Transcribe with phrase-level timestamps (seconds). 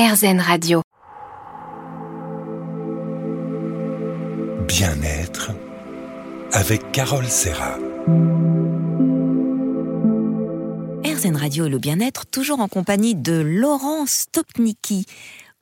[0.00, 0.80] RZN Radio.
[4.66, 5.50] Bien-être
[6.52, 7.76] avec Carole Serra.
[11.04, 15.04] RZN Radio et le bien-être, toujours en compagnie de Laurent Stopnicki,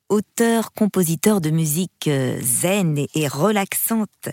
[0.08, 4.28] auteur, compositeur de musique euh, zen et relaxante.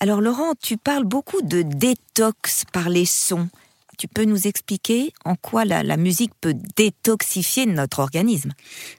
[0.00, 3.50] Alors Laurent, tu parles beaucoup de détox par les sons.
[3.98, 8.52] Tu peux nous expliquer en quoi la, musique peut détoxifier notre organisme?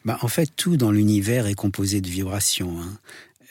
[0.03, 2.81] Bah, En fait, tout dans l'univers est composé de vibrations.
[2.81, 2.99] Hein.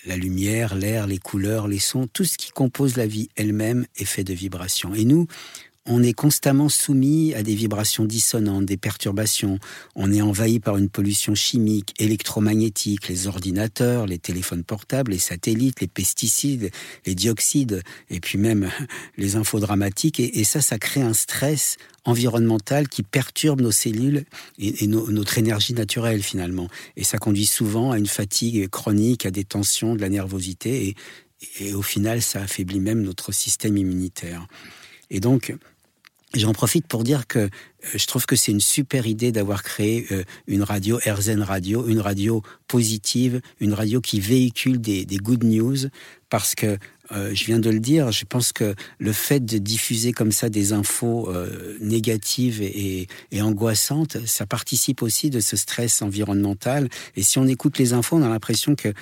[0.04, 4.04] La lumière, l'air, les couleurs, les sons, tout ce qui compose la vie elle-même est
[4.04, 4.94] fait de vibrations.
[4.94, 5.26] Et nous,
[5.88, 9.58] on est constamment soumis à des vibrations dissonantes, des perturbations.
[9.94, 15.80] On est envahi par une pollution chimique, électromagnétique, les ordinateurs, les téléphones portables, les satellites,
[15.80, 16.70] les pesticides,
[17.06, 18.70] les dioxydes, et puis même
[19.16, 20.20] les infos dramatiques.
[20.20, 24.24] Et, ça, ça crée un stress environnemental qui perturbe nos cellules
[24.58, 26.68] et, notre énergie naturelle finalement.
[26.96, 31.64] Et ça conduit souvent à une fatigue chronique, à des tensions, de la nervosité, et,
[31.64, 34.46] et au final, ça affaiblit même notre système immunitaire.
[35.10, 35.54] Et donc,
[36.34, 37.48] J'en profite pour dire que
[37.82, 42.00] je trouve que c'est une super idée d'avoir créé euh, une radio, RZN Radio, une
[42.00, 45.76] radio positive, une radio qui véhicule des, good news,
[46.28, 46.78] parce que
[47.12, 50.50] euh, je viens de le dire, je pense que le fait de diffuser comme ça
[50.50, 53.08] des infos euh, négatives et,
[53.40, 56.88] angoissantes, ça participe aussi de ce stress environnemental.
[57.16, 58.92] Et si on écoute les infos, on a l'impression qu'il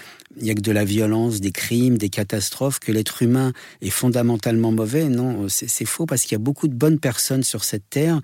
[0.40, 4.70] n'y a que de la violence, des crimes, des catastrophes, que l'être humain est fondamentalement
[4.70, 5.08] mauvais.
[5.08, 8.20] Non, c'est faux parce qu'il y a beaucoup de bonnes personnes sur cette terre,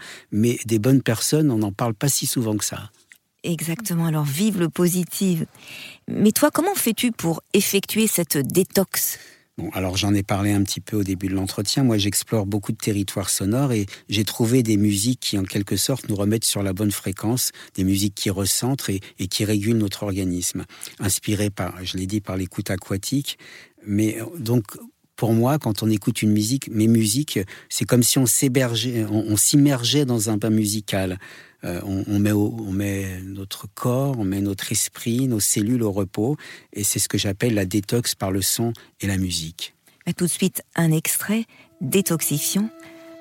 [0.65, 2.91] des bonnes personnes, on n'en parle pas si souvent que ça.
[3.45, 5.45] Exactement, alors vive le positif.
[6.09, 9.19] Mais toi, comment fais-tu pour effectuer cette détox?
[9.59, 11.85] Bon, alors j'en ai parlé un petit peu au début de l'entretien.
[11.85, 16.09] Moi, j'explore beaucoup de territoires sonores et j'ai trouvé des musiques qui, en quelque sorte,
[16.09, 20.65] nous remettent sur la bonne fréquence, des musiques qui recentrent et, qui régulent notre organisme.
[21.01, 23.39] Inspirées par, je l'ai dit, par l'écoute aquatique.
[23.85, 24.65] Mais donc,
[25.23, 27.39] pour moi, quand on écoute une musique, mes musiques,
[27.69, 31.17] c'est comme si on on s'immergeait dans un bain musical.
[31.63, 36.37] Euh, on, met on, met notre corps, on met notre esprit, nos cellules au repos,
[36.73, 39.75] et c'est ce que j'appelle la détox par le son et la musique.
[40.17, 41.45] tout de suite, un extrait,
[41.81, 42.69] Détoxifiant,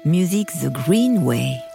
[0.03, 1.70] Music the Green Way.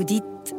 [0.00, 0.54] Vous dites,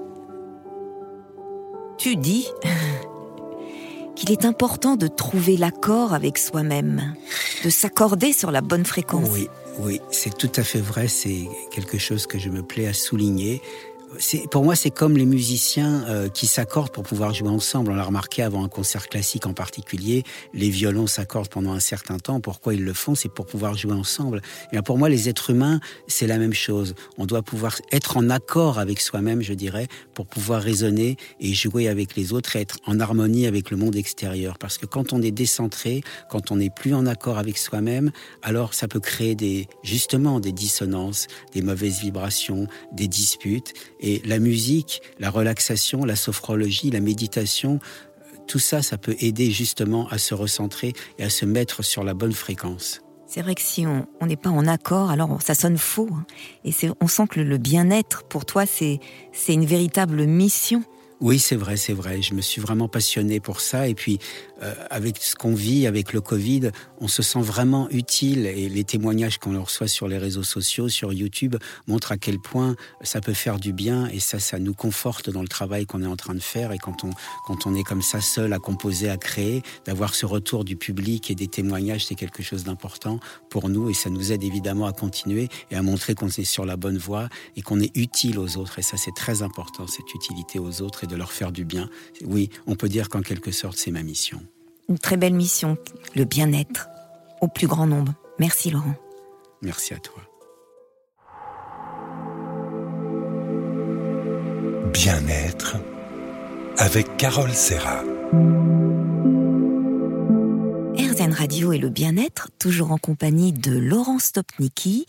[1.97, 2.47] tu dis
[4.15, 7.15] qu'il est important de trouver l'accord avec soi-même,
[7.63, 9.27] de s'accorder sur la bonne fréquence.
[9.31, 9.47] Oui,
[9.79, 13.63] oui, c'est tout à fait vrai, c'est quelque chose que je me plais à souligner
[14.49, 17.91] pour moi, c'est comme les musiciens euh, qui s'accordent pour pouvoir jouer ensemble.
[17.91, 20.23] On l'a remarqué avant un concert classique en particulier,
[20.53, 22.41] les violons s'accordent pendant un certain temps.
[22.41, 23.15] Pourquoi ils le font?
[23.15, 24.41] C'est pour pouvoir jouer ensemble.
[24.73, 26.93] Et pour moi, les êtres humains, c'est la même chose.
[27.17, 31.87] On doit pouvoir être en accord avec soi-même, je dirais, pour pouvoir raisonner et jouer
[31.87, 34.57] avec les autres être en harmonie avec le monde extérieur.
[34.57, 38.11] Parce que quand on est décentré, quand on n'est plus en accord avec soi-même,
[38.41, 43.73] alors ça peut créer des, justement des dissonances, des mauvaises vibrations, des disputes.
[44.01, 47.79] Et la musique, la relaxation, la sophrologie, la méditation,
[48.47, 52.13] tout ça, ça peut aider justement à se recentrer et à se mettre sur la
[52.13, 53.01] bonne fréquence.
[53.27, 56.09] C'est vrai que si on n'est pas en accord, alors ça sonne faux.
[56.11, 56.25] Hein.
[56.65, 58.99] Et on sent que le bien-être, pour toi, c'est
[59.47, 60.83] une véritable mission.
[61.21, 62.23] Oui, c'est vrai, c'est vrai.
[62.23, 63.87] Je me suis vraiment passionné pour ça.
[63.87, 64.17] Et puis,
[64.63, 68.47] euh, avec ce qu'on vit, avec le Covid, on se sent vraiment utile.
[68.47, 72.75] Et les témoignages qu'on reçoit sur les réseaux sociaux, sur YouTube, montrent à quel point
[73.03, 74.07] ça peut faire du bien.
[74.07, 76.71] Et ça, ça nous conforte dans le travail qu'on est en train de faire.
[76.71, 77.11] Et quand on,
[77.45, 81.29] quand on est comme ça seul à composer, à créer, d'avoir ce retour du public
[81.29, 83.19] et des témoignages, c'est quelque chose d'important
[83.51, 83.91] pour nous.
[83.91, 86.97] Et ça nous aide évidemment à continuer et à montrer qu'on est sur la bonne
[86.97, 88.79] voie et qu'on est utile aux autres.
[88.79, 91.89] Et ça, c'est très important, cette utilité aux autres de leur faire du bien.
[92.25, 94.41] Oui, on peut dire qu'en quelque sorte, c'est ma mission.
[94.89, 95.77] Une très belle mission,
[96.15, 96.87] le bien-être.
[97.41, 98.13] au plus grand nombre.
[98.39, 98.95] Merci Laurent.
[99.61, 100.21] Merci à toi.
[104.93, 105.77] Bien-être
[106.77, 108.03] avec Carole Serra.
[110.97, 115.05] RZN Radio et le bien-être, toujours en compagnie de Laurent Stopnicki,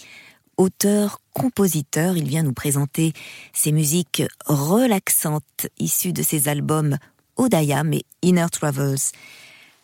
[0.57, 2.17] auteur, compositeur.
[2.17, 3.13] Il vient nous présenter
[3.53, 6.99] ses musiques relaxantes issues de ses albums
[7.37, 9.13] Odayam et Inner Travels.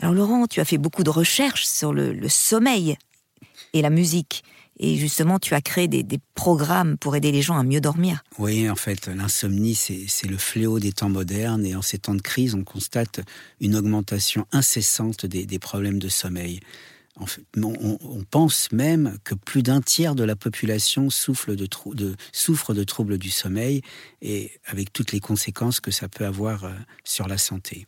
[0.01, 2.97] Alors Laurent, tu as fait beaucoup de recherches sur le, sommeil
[3.73, 4.45] et la musique.
[4.81, 6.05] Et justement, tu as créé des,
[6.37, 8.23] programmes pour aider les gens à mieux dormir.
[8.39, 11.67] Oui, en fait, l'insomnie, c'est le fléau des temps modernes.
[11.67, 13.21] Et en ces temps de crise, on constate
[13.61, 16.61] une augmentation incessante des, problèmes de sommeil.
[17.57, 23.83] On, pense même que plus d'un tiers de la population souffre de, troubles du sommeil,
[24.23, 26.73] et avec toutes les conséquences que ça peut avoir euh,
[27.05, 27.87] sur la santé.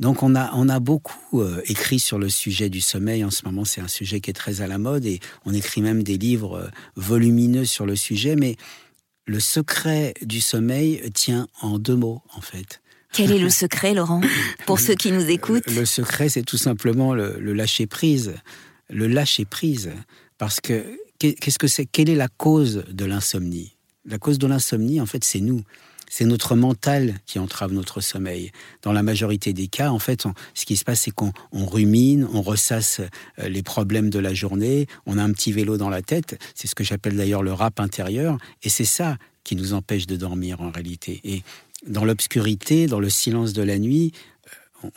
[0.00, 3.24] Donc on a, on a beaucoup euh, écrit sur le sujet du sommeil.
[3.24, 5.82] En ce moment, c'est un sujet qui est très à la mode et on écrit
[5.82, 8.34] même des livres euh, volumineux sur le sujet.
[8.34, 8.56] Mais
[9.26, 12.80] le secret du sommeil tient en deux mots, en fait.
[13.14, 14.20] Quel est le secret, Laurent,
[14.66, 18.34] pour ceux qui nous écoutent Le, secret, c'est tout simplement le, le lâcher prise.
[18.90, 19.92] Le lâcher prise.
[20.36, 20.84] Parce que
[21.18, 23.76] qu'est-ce que c'est Quelle est la cause de l'insomnie?
[24.04, 25.62] La cause de l'insomnie, en fait, c'est nous
[26.16, 28.52] c'est notre mental qui entrave notre sommeil.
[28.82, 32.40] Dans la majorité des cas, en fait, ce qui se passe, c'est qu'on rumine, on
[32.40, 33.00] ressasse
[33.40, 36.68] euh, les problèmes de la journée, on a un petit vélo dans la tête, c'est
[36.68, 40.60] ce que j'appelle d'ailleurs le rap intérieur, et c'est ça qui nous empêche de dormir
[40.60, 41.20] en réalité.
[41.24, 41.42] Et
[41.86, 44.12] dans l'obscurité, dans le silence de la nuit,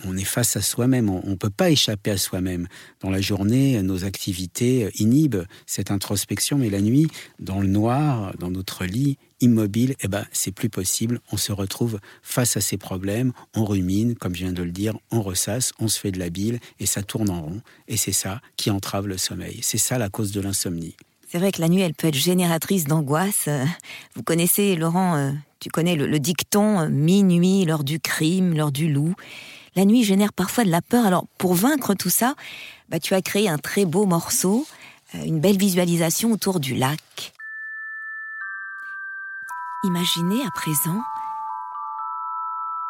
[0.06, 2.68] on est face à soi-même, on ne peut pas échapper à soi-même.
[3.02, 7.08] Dans la journée, nos activités inhibent cette introspection, mais la nuit,
[7.40, 11.22] dans le noir, dans notre lit, immobile, eh ben, c'est plus possible.
[11.32, 14.98] On se retrouve face à ces problèmes, on rumine, comme je viens de le dire,
[15.12, 17.62] on ressasse, on se fait de la bile, et ça tourne en rond.
[17.88, 19.60] Et c'est ça qui entrave le sommeil.
[19.62, 20.96] C'est ça la cause de l'insomnie.
[21.28, 23.50] C'est vrai que la nuit, elle peut être génératrice d'angoisse.
[24.16, 28.92] Vous connaissez, Laurent, euh, tu connais le, dicton euh, minuit, l'heure du crime, l'heure du
[28.92, 29.14] loup
[29.78, 31.06] la nuit génère parfois de la peur.
[31.06, 32.34] Alors, pour vaincre tout ça,
[32.90, 34.68] bah, tu as créé un très beau morceau,
[35.16, 37.34] euh, une belle visualisation autour du lac.
[39.84, 41.00] Imaginez à présent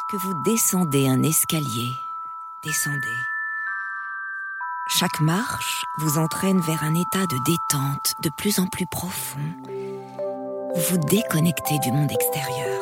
[0.10, 1.89] que vous descendez un escalier.
[2.63, 3.37] Descendez.
[4.89, 9.39] Chaque marche vous entraîne vers un état de détente de plus en plus profond.
[10.75, 12.81] Vous vous déconnectez du monde extérieur.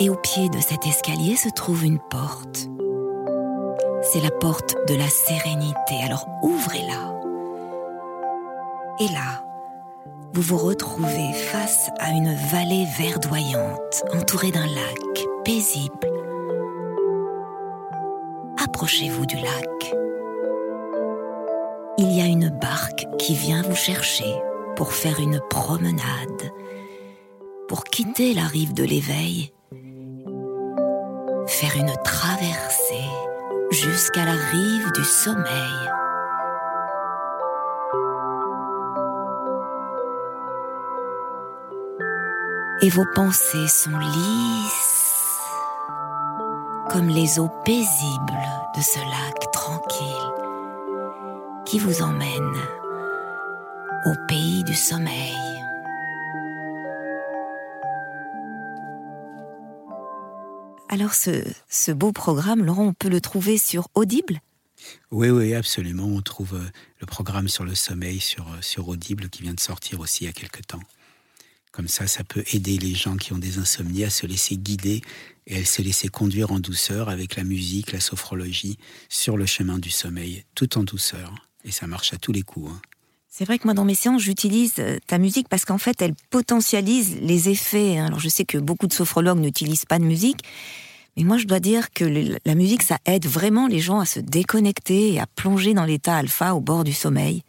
[0.00, 2.68] Et au pied de cet escalier se trouve une porte.
[4.02, 7.14] C'est la porte de la sérénité, alors ouvrez-la.
[8.98, 9.44] Et là,
[10.32, 16.19] vous vous retrouvez face à une vallée verdoyante, entourée d'un lac paisible.
[18.80, 19.94] Approchez-vous du lac.
[21.98, 24.40] Il y a une barque qui vient vous chercher
[24.74, 26.50] pour faire une promenade,
[27.68, 29.52] pour quitter la rive de l'éveil
[31.46, 33.04] faire une traversée
[33.70, 35.90] jusqu'à la rive du sommeil.
[42.80, 44.89] Et vos pensées sont lisses
[46.90, 50.32] comme les eaux paisibles de ce lac tranquille
[51.64, 52.56] qui vous emmène
[54.06, 55.36] au pays du sommeil.
[60.88, 64.40] Alors ce, beau programme, Laurent, on peut le trouver sur Audible?
[65.12, 66.06] Oui, oui, absolument.
[66.06, 69.60] On trouve euh, le programme sur le sommeil sur, euh, sur Audible qui vient de
[69.60, 70.80] sortir aussi il y a quelque temps.
[71.72, 75.02] Comme ça, ça peut aider les gens qui ont des insomnies à se laisser guider
[75.46, 79.78] et à se laisser conduire en douceur avec la musique, la sophrologie, sur le chemin
[79.78, 81.32] du sommeil, tout en douceur.
[81.64, 82.70] Et ça marche à tous les coups.
[82.72, 82.80] Hein.
[83.28, 86.14] C'est vrai que moi, dans mes séances, j'utilise euh, ta musique parce qu'en fait, elle
[86.30, 87.98] potentialise les effets.
[87.98, 88.06] Hein.
[88.06, 90.42] Alors, je sais que beaucoup de sophrologues n'utilisent pas de musique,
[91.16, 92.04] mais moi, je dois dire que
[92.44, 96.16] la musique, ça aide vraiment les gens à se déconnecter et à plonger dans l'état
[96.16, 97.42] alpha au bord du sommeil.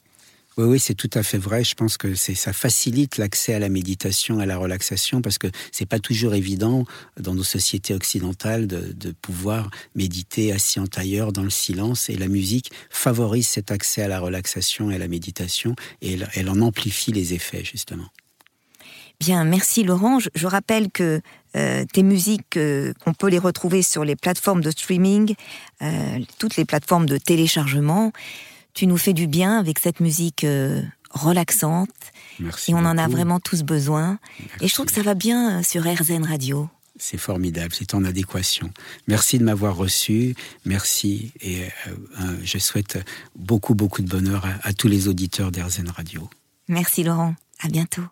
[0.57, 1.63] Oui, oui, c'est tout à fait vrai.
[1.63, 5.85] Je pense que ça facilite l'accès à la méditation, à la relaxation, parce que c'est
[5.85, 6.85] pas toujours évident
[7.17, 12.09] dans nos sociétés occidentales de, pouvoir méditer assis en tailleur dans le silence.
[12.09, 16.49] Et la musique favorise cet accès à la relaxation et à la méditation, et elle,
[16.49, 18.07] en amplifie les effets justement.
[19.19, 20.19] Bien, merci Laurent.
[20.19, 21.21] Je, rappelle que
[21.55, 25.35] euh, tes musiques, euh, on peut les retrouver sur les plateformes de streaming,
[25.81, 28.11] euh, toutes les plateformes de téléchargement
[28.73, 31.89] tu nous fais du bien avec cette musique euh, relaxante.
[32.39, 34.19] Merci et on en a vraiment tous besoin.
[34.61, 36.69] Et je trouve que ça va bien euh, sur RZN Radio.
[36.97, 38.69] C'est formidable, c'est en adéquation.
[39.07, 40.35] Merci de m'avoir reçu,
[40.65, 42.99] merci et euh, je souhaite
[43.35, 46.29] beaucoup beaucoup de bonheur à, tous les auditeurs d'RZN Radio.
[46.67, 48.03] Merci Laurent, à bientôt.